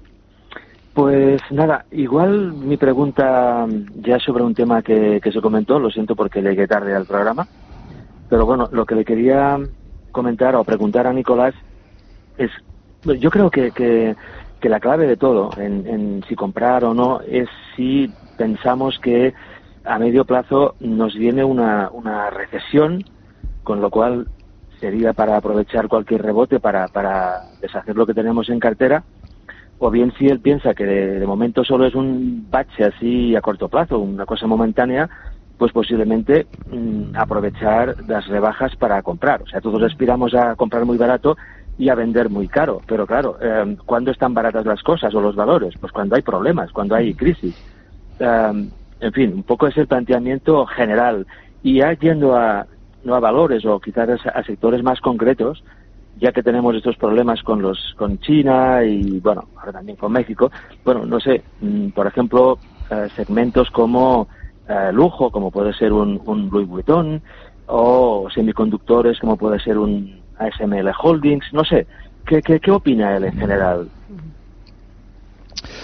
Pues 0.95 1.41
nada, 1.51 1.85
igual 1.93 2.53
mi 2.55 2.77
pregunta 2.77 3.67
ya 4.01 4.19
sobre 4.19 4.43
un 4.43 4.55
tema 4.55 4.83
que, 4.83 5.21
que 5.23 5.31
se 5.31 5.41
comentó, 5.41 5.79
lo 5.79 5.91
siento 5.91 6.17
porque 6.17 6.43
llegué 6.43 6.67
tarde 6.67 6.93
al 6.93 7.07
programa, 7.07 7.47
pero 8.29 8.45
bueno, 8.45 8.69
lo 8.73 8.85
que 8.85 8.97
le 8.97 9.05
quería 9.05 9.59
comentar 10.11 10.57
o 10.57 10.65
preguntar 10.65 11.07
a 11.07 11.13
Nicolás 11.13 11.55
es, 12.39 12.51
yo 13.21 13.31
creo 13.31 13.51
que, 13.51 13.71
que, 13.73 14.17
la 14.69 14.81
clave 14.81 15.07
de 15.07 15.17
todo 15.17 15.51
en, 15.57 16.23
si 16.29 16.35
comprar 16.35 16.85
o 16.85 16.93
no 16.93 17.21
es 17.21 17.49
si 17.75 18.11
pensamos 18.37 18.99
que 18.99 19.33
a 19.85 19.99
medio 19.99 20.25
plazo 20.25 20.75
nos 20.81 21.15
viene 21.15 21.45
una, 21.45 21.91
una 21.93 22.31
recesión, 22.31 23.05
con 23.63 23.81
lo 23.81 23.91
cual 23.91 24.27
sería 24.81 25.13
para 25.13 25.37
aprovechar 25.37 25.89
cualquier 25.89 26.23
rebote 26.23 26.61
para, 26.61 26.89
para 26.89 27.45
deshacer 27.61 27.97
lo 27.97 28.07
que 28.07 28.15
tenemos 28.15 28.49
en 28.51 28.61
cartera, 28.61 29.05
o 29.79 29.91
bien 29.91 30.13
si 30.19 30.27
él 30.27 30.41
piensa 30.41 30.75
que 30.75 30.85
de, 30.85 31.21
de 31.21 31.27
momento 31.27 31.65
solo 31.65 31.87
es 31.87 31.95
un 31.95 32.47
bache 32.51 32.85
así 32.85 33.35
a 33.37 33.41
corto 33.41 33.69
plazo, 33.69 33.99
una 33.99 34.27
cosa 34.27 34.47
momentánea, 34.47 35.09
pues 35.59 35.73
posiblemente 35.73 36.47
mm, 36.71 37.17
aprovechar 37.17 37.97
las 38.07 38.27
rebajas 38.29 38.77
para 38.77 39.03
comprar. 39.03 39.43
O 39.43 39.47
sea, 39.47 39.61
todos 39.61 39.83
aspiramos 39.83 40.35
a 40.35 40.55
comprar 40.55 40.85
muy 40.85 40.97
barato 40.97 41.37
y 41.79 41.89
a 41.89 41.95
vender 41.95 42.29
muy 42.29 42.49
caro. 42.49 42.83
Pero 42.87 43.07
claro, 43.07 43.39
eh, 43.41 43.77
¿cuándo 43.87 44.11
están 44.11 44.35
baratas 44.35 44.67
las 44.67 44.83
cosas 44.83 45.15
o 45.15 45.21
los 45.21 45.37
valores? 45.37 45.75
Pues 45.81 45.93
cuando 45.93 46.17
hay 46.17 46.23
problemas, 46.23 46.73
cuando 46.73 46.97
hay 46.97 47.15
crisis. 47.15 47.57
Eh, 48.19 48.69
en 49.01 49.13
fin, 49.13 49.33
un 49.33 49.45
poco 49.45 49.69
es 49.69 49.77
el 49.77 49.87
planteamiento 49.87 50.67
general. 50.67 51.27
Y 51.63 51.79
ya 51.79 51.93
yendo 51.93 52.37
a, 52.37 52.67
no 53.05 53.15
a 53.15 53.21
valores 53.21 53.65
o 53.65 53.79
quizás 53.79 54.27
a, 54.27 54.31
a 54.31 54.43
sectores 54.43 54.83
más 54.83 55.01
concretos, 55.01 55.63
ya 56.21 56.33
que 56.33 56.43
tenemos 56.43 56.75
estos 56.75 56.97
problemas 56.97 57.43
con 57.43 57.63
los 57.63 57.95
con 57.97 58.19
China 58.19 58.83
y 58.85 59.21
bueno 59.21 59.45
ahora 59.57 59.73
también 59.73 59.97
con 59.97 60.13
México 60.13 60.51
bueno 60.85 61.05
no 61.07 61.21
sé 61.21 61.43
mm, 61.61 61.91
por 61.91 62.07
ejemplo 62.07 62.59
eh, 62.91 63.09
segmentos 63.15 63.71
como 63.71 64.29
eh, 64.69 64.91
lujo 64.93 65.31
como 65.31 65.51
puede 65.51 65.73
ser 65.73 65.93
un, 65.93 66.21
un 66.25 66.49
Louis 66.51 66.69
Vuitton 66.69 67.23
o 67.67 68.29
semiconductores 68.35 69.19
como 69.21 69.37
puede 69.37 69.61
ser 69.61 69.79
un 69.79 70.18
ASML 70.39 70.91
Holdings 71.03 71.45
no 71.53 71.65
sé 71.65 71.87
qué, 72.27 72.43
qué, 72.43 72.61
qué 72.61 72.71
opina 72.71 73.17
él 73.17 73.25
en 73.25 73.33
general 73.33 73.91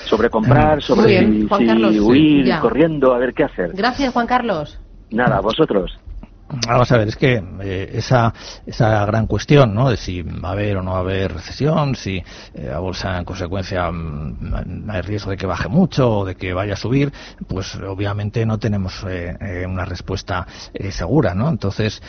sobre 0.06 0.30
comprar 0.30 0.82
sobre 0.82 1.08
bien, 1.08 1.32
si, 1.42 1.48
Juan 1.48 1.60
si 1.60 1.66
Carlos, 1.66 1.96
huir 1.98 2.46
ya. 2.46 2.60
corriendo 2.60 3.14
a 3.14 3.18
ver 3.18 3.34
qué 3.34 3.44
hacer 3.44 3.72
Gracias, 3.72 4.12
Juan 4.12 4.26
Carlos. 4.26 4.80
nada 5.10 5.40
vosotros 5.40 5.98
Vamos 6.48 6.92
a 6.92 6.98
ver, 6.98 7.08
es 7.08 7.16
que 7.16 7.42
eh, 7.62 7.90
esa, 7.94 8.34
esa 8.66 9.06
gran 9.06 9.26
cuestión, 9.26 9.74
¿no? 9.74 9.88
De 9.88 9.96
si 9.96 10.20
va 10.20 10.50
a 10.50 10.52
haber 10.52 10.76
o 10.76 10.82
no 10.82 10.92
va 10.92 10.98
a 10.98 11.00
haber 11.00 11.32
recesión, 11.32 11.94
si 11.94 12.18
eh, 12.18 12.68
la 12.70 12.80
bolsa 12.80 13.18
en 13.18 13.24
consecuencia 13.24 13.90
mm, 13.90 14.90
hay 14.90 15.00
riesgo 15.00 15.30
de 15.30 15.38
que 15.38 15.46
baje 15.46 15.68
mucho 15.68 16.18
o 16.18 16.24
de 16.26 16.34
que 16.34 16.52
vaya 16.52 16.74
a 16.74 16.76
subir, 16.76 17.12
pues 17.48 17.74
obviamente 17.76 18.44
no 18.44 18.58
tenemos 18.58 19.04
eh, 19.08 19.64
una 19.66 19.86
respuesta 19.86 20.46
segura, 20.90 21.34
¿no? 21.34 21.48
Entonces, 21.48 22.02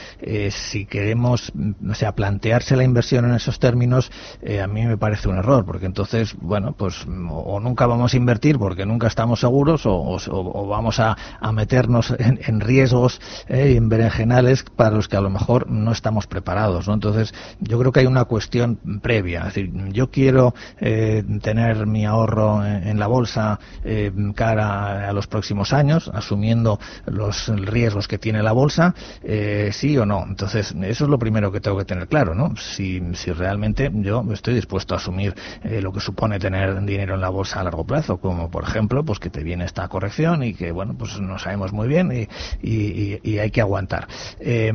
si 0.49 0.85
queremos, 0.85 1.51
o 1.89 1.93
sea, 1.93 2.13
plantearse 2.13 2.75
la 2.75 2.83
inversión 2.83 3.25
en 3.25 3.35
esos 3.35 3.59
términos, 3.59 4.11
a 4.61 4.67
mí 4.67 4.85
me 4.85 4.97
parece 4.97 5.29
un 5.29 5.37
error, 5.37 5.65
porque 5.65 5.85
entonces, 5.85 6.35
bueno, 6.39 6.73
pues 6.77 7.05
o 7.05 7.59
nunca 7.59 7.85
vamos 7.85 8.13
a 8.13 8.17
invertir 8.17 8.57
porque 8.57 8.85
nunca 8.85 9.07
estamos 9.07 9.39
seguros 9.39 9.83
o, 9.85 10.67
vamos 10.67 10.99
a, 10.99 11.15
meternos 11.53 12.13
en, 12.17 12.39
en 12.45 12.59
riesgos, 12.59 13.21
en 13.47 13.89
para 14.75 14.91
los 14.91 15.07
que 15.07 15.17
a 15.17 15.21
lo 15.21 15.29
mejor 15.29 15.69
no 15.69 15.91
estamos 15.91 16.27
preparados. 16.27 16.87
¿no? 16.87 16.93
Entonces, 16.93 17.33
yo 17.59 17.79
creo 17.79 17.91
que 17.91 18.01
hay 18.01 18.05
una 18.05 18.25
cuestión 18.25 18.79
previa. 19.01 19.39
Es 19.39 19.45
decir, 19.45 19.71
yo 19.91 20.09
quiero 20.09 20.53
eh, 20.79 21.23
tener 21.41 21.85
mi 21.85 22.05
ahorro 22.05 22.65
en, 22.65 22.99
la 22.99 23.07
bolsa 23.07 23.59
eh, 23.83 24.11
cara 24.35 25.09
a 25.09 25.13
los 25.13 25.27
próximos 25.27 25.73
años, 25.73 26.09
asumiendo 26.13 26.79
los 27.05 27.47
riesgos 27.47 28.07
que 28.07 28.17
tiene 28.17 28.41
la 28.41 28.51
bolsa, 28.51 28.95
eh, 29.23 29.69
sí 29.73 29.97
o 29.97 30.05
no. 30.05 30.23
Entonces, 30.27 30.73
eso 30.83 31.03
es 31.03 31.09
lo 31.09 31.19
primero 31.19 31.51
que 31.51 31.59
tengo 31.59 31.77
que 31.77 31.85
tener 31.85 32.07
claro, 32.07 32.33
¿no? 32.33 32.55
Si, 32.55 33.01
si 33.13 33.31
realmente 33.31 33.91
yo 33.93 34.23
estoy 34.31 34.53
dispuesto 34.53 34.93
a 34.93 34.97
asumir 34.97 35.35
lo 35.63 35.91
que 35.91 35.99
supone 35.99 36.39
tener 36.39 36.83
dinero 36.85 37.15
en 37.15 37.21
la 37.21 37.29
bolsa 37.29 37.59
a 37.59 37.63
largo 37.63 37.85
plazo, 37.85 38.17
como 38.17 38.49
por 38.49 38.63
ejemplo, 38.63 39.03
pues 39.03 39.19
que 39.19 39.29
te 39.29 39.43
viene 39.43 39.65
esta 39.65 39.87
corrección 39.87 40.43
y 40.43 40.53
que, 40.53 40.71
bueno, 40.71 40.95
pues 40.97 41.19
no 41.19 41.37
sabemos 41.37 41.73
muy 41.73 41.87
bien 41.87 42.27
y 42.61 43.37
hay 43.37 43.51
que 43.51 43.61
aguantar. 43.61 44.07
Eh, 44.39 44.73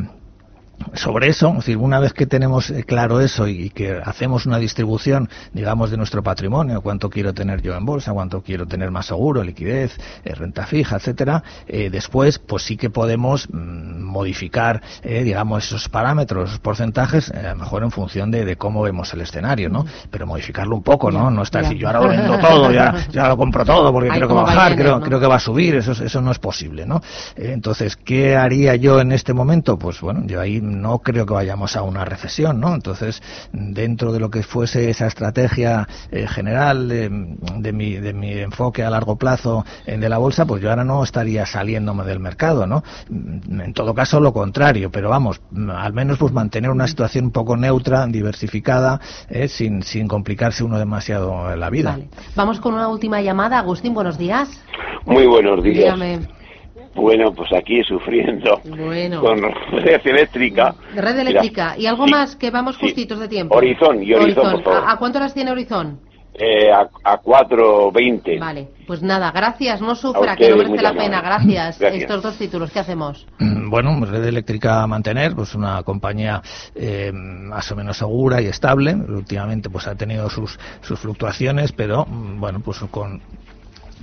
sobre 0.94 1.28
eso, 1.28 1.48
es 1.50 1.56
decir, 1.56 1.76
una 1.76 2.00
vez 2.00 2.12
que 2.12 2.26
tenemos 2.26 2.70
eh, 2.70 2.84
claro 2.84 3.20
eso 3.20 3.46
y, 3.46 3.70
que 3.70 4.00
hacemos 4.04 4.46
una 4.46 4.58
distribución, 4.58 5.28
digamos, 5.52 5.90
de 5.90 5.96
nuestro 5.96 6.22
patrimonio, 6.22 6.80
cuánto 6.80 7.10
quiero 7.10 7.32
tener 7.32 7.62
yo 7.62 7.74
en 7.74 7.84
bolsa, 7.84 8.12
cuánto 8.12 8.42
quiero 8.42 8.66
tener 8.66 8.90
más 8.90 9.06
seguro, 9.06 9.42
liquidez, 9.42 9.96
eh, 10.24 10.34
renta 10.34 10.66
fija, 10.66 10.96
etcétera, 10.96 11.42
eh, 11.66 11.90
después, 11.90 12.38
pues 12.38 12.64
sí 12.64 12.76
que 12.76 12.90
podemos 12.90 13.48
mm, 13.50 14.02
modificar, 14.02 14.82
digamos, 15.02 15.66
esos 15.66 15.88
parámetros, 15.88 16.48
esos 16.48 16.60
porcentajes, 16.60 17.30
a 17.30 17.50
lo 17.50 17.56
mejor 17.56 17.82
en 17.84 17.90
función 17.90 18.30
de, 18.30 18.56
cómo 18.56 18.82
vemos 18.82 19.12
el 19.14 19.20
escenario, 19.20 19.68
¿no? 19.68 19.84
Pero 20.10 20.26
modificarlo 20.26 20.76
un 20.76 20.82
poco, 20.82 21.10
¿no? 21.10 21.30
No 21.30 21.42
está 21.42 21.60
así, 21.60 21.76
yo 21.78 21.86
ahora 21.86 22.00
lo 22.00 22.08
vendo 22.08 22.38
todo, 22.48 22.72
ya, 22.72 23.06
ya 23.10 23.28
lo 23.28 23.36
compro 23.36 23.64
todo 23.64 23.92
porque 23.92 24.08
creo 24.08 24.26
que 24.26 24.34
va 24.34 24.42
a 24.42 24.44
bajar, 24.44 24.76
creo, 24.76 25.00
creo 25.00 25.20
que 25.20 25.26
va 25.26 25.36
a 25.36 25.40
subir, 25.40 25.76
eso, 25.76 25.92
eso 25.92 26.20
no 26.20 26.30
es 26.30 26.38
posible, 26.38 26.86
¿no? 26.86 27.00
entonces, 27.36 27.96
¿qué 27.96 28.36
haría 28.36 28.76
yo 28.76 29.00
en 29.00 29.12
este 29.12 29.32
momento? 29.32 29.78
Pues 29.78 30.00
bueno, 30.00 30.22
yo 30.26 30.40
ahí 30.40 30.60
no 30.70 31.00
creo 31.00 31.26
que 31.26 31.34
vayamos 31.34 31.76
a 31.76 31.82
una 31.82 32.04
recesión, 32.04 32.60
¿no? 32.60 32.74
Entonces, 32.74 33.22
dentro 33.52 34.12
de 34.12 34.20
lo 34.20 34.30
que 34.30 34.42
fuese 34.42 34.90
esa 34.90 35.06
estrategia 35.06 35.86
eh, 36.10 36.26
general 36.26 36.88
de, 36.88 37.72
mi, 37.72 37.94
de 37.94 38.12
mi 38.12 38.32
enfoque 38.32 38.82
a 38.82 38.90
largo 38.90 39.16
plazo 39.16 39.64
de 39.86 40.08
la 40.08 40.18
bolsa, 40.18 40.46
pues 40.46 40.62
yo 40.62 40.70
ahora 40.70 40.84
no 40.84 41.02
estaría 41.02 41.46
saliéndome 41.46 42.04
del 42.04 42.20
mercado, 42.20 42.66
¿no? 42.66 42.82
En 43.10 43.72
todo 43.74 43.94
caso, 43.94 44.20
lo 44.20 44.32
contrario, 44.32 44.90
pero 44.90 45.10
vamos, 45.10 45.40
al 45.74 45.92
menos 45.92 46.18
pues 46.18 46.32
mantener 46.32 46.70
una 46.70 46.86
situación 46.86 47.26
un 47.26 47.30
poco 47.32 47.56
neutra, 47.56 48.06
diversificada, 48.06 49.00
eh, 49.28 49.48
sin, 49.48 49.82
sin 49.82 50.08
complicarse 50.08 50.64
uno 50.64 50.78
demasiado 50.78 51.52
en 51.52 51.60
la 51.60 51.70
vida. 51.70 51.98
Vamos 52.34 52.60
con 52.60 52.74
una 52.74 52.88
última 52.88 53.20
llamada. 53.20 53.58
Agustín, 53.58 53.94
buenos 53.94 54.18
días. 54.18 54.48
Muy 55.06 55.26
buenos 55.26 55.62
días. 55.62 55.98
Bueno, 56.94 57.32
pues 57.32 57.52
aquí 57.52 57.82
sufriendo 57.84 58.60
con 59.20 59.42
red 59.82 60.06
eléctrica. 60.06 60.74
Red 60.94 61.18
eléctrica. 61.18 61.74
¿Y 61.78 61.86
algo 61.86 62.06
más 62.06 62.36
que 62.36 62.50
vamos 62.50 62.76
justitos 62.76 63.18
de 63.20 63.28
tiempo? 63.28 63.56
Horizon 63.56 64.02
y 64.02 64.12
Horizon, 64.12 64.62
¿A, 64.66 64.96
cuánto 64.98 65.20
las 65.20 65.32
tiene 65.32 65.52
Horizon? 65.52 66.00
Eh, 66.34 66.70
a, 66.72 66.88
a 67.04 67.20
4.20. 67.20 68.40
Vale, 68.40 68.68
pues 68.86 69.02
nada, 69.02 69.30
gracias, 69.30 69.80
no 69.82 69.94
sufra, 69.94 70.36
que 70.36 70.48
no 70.48 70.56
merece 70.56 70.80
la 70.80 70.94
pena, 70.94 71.20
gracias. 71.20 71.80
Estos 71.80 72.22
dos 72.22 72.38
títulos, 72.38 72.70
¿qué 72.70 72.78
hacemos? 72.78 73.26
Mm, 73.38 73.68
bueno, 73.68 74.04
Red 74.04 74.24
Eléctrica 74.24 74.82
a 74.82 74.86
mantener, 74.86 75.34
pues 75.34 75.54
una 75.54 75.82
compañía 75.82 76.40
eh, 76.74 77.10
más 77.12 77.70
o 77.72 77.76
menos 77.76 77.98
segura 77.98 78.40
y 78.40 78.46
estable. 78.46 78.94
Últimamente 78.94 79.68
pues 79.70 79.86
ha 79.86 79.94
tenido 79.96 80.30
sus, 80.30 80.58
sus 80.80 80.98
fluctuaciones, 80.98 81.72
pero 81.72 82.06
mm, 82.06 82.40
bueno, 82.40 82.60
pues 82.60 82.78
con 82.90 83.20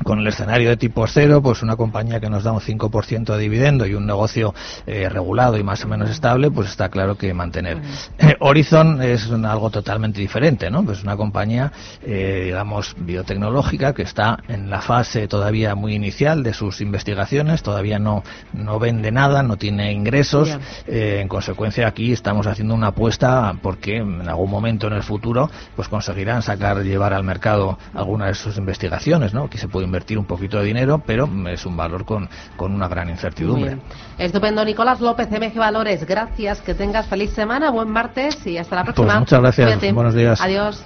con 0.04 0.20
el 0.20 0.27
escenario 0.27 0.70
de 0.70 0.77
tipo 0.77 1.06
cero, 1.08 1.42
pues 1.42 1.62
una 1.63 1.75
compañía 1.75 2.20
que 2.20 2.30
nos 2.30 2.44
da 2.44 2.51
un 2.51 2.60
5% 2.60 3.36
de 3.36 3.39
dividendo 3.39 3.86
y 3.86 3.94
un 3.94 4.06
negocio 4.06 4.54
eh, 4.86 5.10
regulado 5.10 5.58
y 5.58 5.63
más 5.63 5.84
o 5.84 5.88
menos 5.88 6.10
estable, 6.10 6.51
pues 6.51 6.70
está 6.70 6.89
claro 6.89 7.18
que 7.18 7.33
mantener. 7.33 7.79
Eh, 8.20 8.36
Horizon 8.40 9.01
es 9.01 9.29
algo 9.31 9.70
totalmente 9.70 10.20
diferente, 10.22 10.70
¿no? 10.70 10.83
Pues 10.83 11.03
una 11.03 11.18
compañía, 11.18 11.72
eh, 12.03 12.44
digamos, 12.46 12.96
biotecnológica 12.98 13.94
que 13.94 14.03
está 14.03 14.38
en 14.48 14.70
la 14.70 14.81
fase 14.81 15.27
todavía 15.27 15.75
muy 15.75 15.94
inicial 15.94 16.44
de 16.44 16.53
sus 16.53 16.81
investigaciones, 16.81 17.64
todavía 17.64 18.00
no, 18.00 18.24
no 18.53 18.79
vende 18.79 19.12
nada, 19.12 19.44
no 19.44 19.57
tiene 19.57 19.92
ingresos. 19.92 20.57
en 20.88 21.27
consecuencia, 21.27 21.88
aquí 21.88 22.12
estamos 22.14 22.48
haciendo 22.48 22.74
una 22.74 22.88
apuesta 22.88 23.53
porque 23.62 23.98
en 23.98 24.27
algún 24.27 24.50
momento 24.50 24.88
en 24.88 24.94
el 24.94 25.03
futuro, 25.03 25.50
pues 25.75 25.88
conseguirán 25.88 26.42
sacar, 26.42 26.83
llevar 26.83 27.14
al 27.14 27.24
mercado 27.24 27.77
algunas 27.94 28.29
de 28.29 28.36
sus 28.36 28.57
investigaciones, 28.57 29.33
¿no? 29.33 29.46
Aquí 29.46 29.57
se 29.57 29.68
puede 29.68 29.87
invertir 29.88 30.18
un 30.20 30.26
poquito 30.26 30.60
de 30.60 30.66
dinero, 30.66 31.02
pero 31.06 31.28
es 31.50 31.66
un 31.66 31.76
valor 31.76 32.06
con, 32.06 32.30
con 32.56 32.74
una 32.74 32.88
gran 32.88 33.10
incertidumbre. 33.10 33.78
Estupendo, 34.18 34.64
Nicolás 34.64 35.00
López, 35.02 35.30
MG 35.32 35.56
Valores. 35.56 36.06
Gracias, 36.06 36.62
que 36.62 36.74
tengas 36.74 37.08
feliz 37.08 37.32
semana, 37.32 37.72
buen 37.72 37.90
martes 37.90 38.46
y 38.46 38.58
hasta 38.58 38.76
la 38.76 38.84
pues 38.84 38.96
próxima. 38.96 39.20
muchas 39.20 39.40
gracias. 39.40 39.94
Buenos 39.94 40.14
días. 40.14 40.40
Adiós. 40.40 40.86